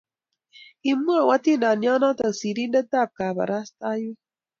kimwou 0.81 1.27
atindionoto 1.35 2.25
serindetab 2.39 3.09
kabarasteiwek. 3.17 4.19